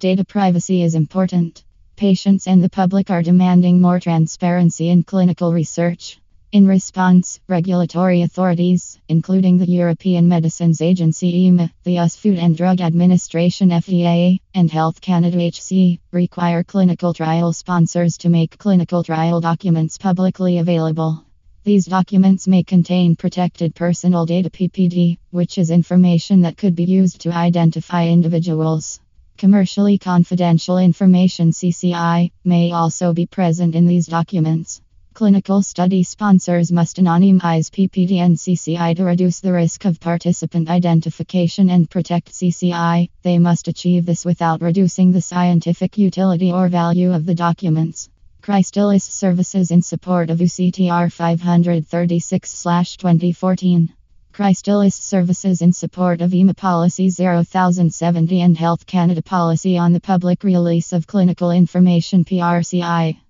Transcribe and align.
Data 0.00 0.24
privacy 0.24 0.82
is 0.82 0.94
important. 0.94 1.62
Patients 1.94 2.46
and 2.46 2.64
the 2.64 2.70
public 2.70 3.10
are 3.10 3.22
demanding 3.22 3.82
more 3.82 4.00
transparency 4.00 4.88
in 4.88 5.02
clinical 5.02 5.52
research. 5.52 6.18
In 6.52 6.66
response, 6.66 7.38
regulatory 7.48 8.22
authorities, 8.22 8.98
including 9.10 9.58
the 9.58 9.68
European 9.68 10.26
Medicines 10.26 10.80
Agency 10.80 11.28
EMA, 11.40 11.70
the 11.84 11.98
US 11.98 12.16
Food 12.16 12.38
and 12.38 12.56
Drug 12.56 12.80
Administration 12.80 13.68
FDA, 13.68 14.40
and 14.54 14.70
Health 14.70 15.02
Canada 15.02 15.36
HC, 15.36 16.00
require 16.12 16.64
clinical 16.64 17.12
trial 17.12 17.52
sponsors 17.52 18.16
to 18.16 18.30
make 18.30 18.56
clinical 18.56 19.04
trial 19.04 19.42
documents 19.42 19.98
publicly 19.98 20.56
available. 20.60 21.26
These 21.64 21.84
documents 21.84 22.48
may 22.48 22.62
contain 22.62 23.16
protected 23.16 23.74
personal 23.74 24.24
data 24.24 24.48
PPD, 24.48 25.18
which 25.28 25.58
is 25.58 25.70
information 25.70 26.40
that 26.40 26.56
could 26.56 26.74
be 26.74 26.84
used 26.84 27.20
to 27.20 27.32
identify 27.32 28.06
individuals. 28.06 28.98
Commercially 29.40 29.96
confidential 29.96 30.76
information 30.76 31.50
CCI 31.50 32.30
may 32.44 32.72
also 32.72 33.14
be 33.14 33.24
present 33.24 33.74
in 33.74 33.86
these 33.86 34.06
documents. 34.06 34.82
Clinical 35.14 35.62
study 35.62 36.02
sponsors 36.02 36.70
must 36.70 36.98
anonymize 36.98 37.70
PPD 37.70 38.18
and 38.18 38.36
CCI 38.36 38.94
to 38.96 39.04
reduce 39.04 39.40
the 39.40 39.54
risk 39.54 39.86
of 39.86 39.98
participant 39.98 40.68
identification 40.68 41.70
and 41.70 41.88
protect 41.88 42.32
CCI. 42.32 43.08
They 43.22 43.38
must 43.38 43.66
achieve 43.66 44.04
this 44.04 44.26
without 44.26 44.60
reducing 44.60 45.10
the 45.10 45.22
scientific 45.22 45.96
utility 45.96 46.52
or 46.52 46.68
value 46.68 47.10
of 47.10 47.24
the 47.24 47.34
documents. 47.34 48.10
Krystelis 48.42 49.04
Services 49.04 49.70
in 49.70 49.80
support 49.80 50.28
of 50.28 50.42
EU 50.42 50.48
CTR 50.48 51.10
536 51.10 52.62
2014. 52.62 53.94
Krystelis 54.40 54.94
Services 54.94 55.60
in 55.60 55.70
support 55.70 56.22
of 56.22 56.32
EMA 56.32 56.54
Policy 56.54 57.10
0070 57.10 58.40
and 58.40 58.56
Health 58.56 58.86
Canada 58.86 59.20
Policy 59.20 59.76
on 59.76 59.92
the 59.92 60.00
Public 60.00 60.44
Release 60.44 60.94
of 60.94 61.06
Clinical 61.06 61.50
Information 61.50 62.24
PRCI. 62.24 63.20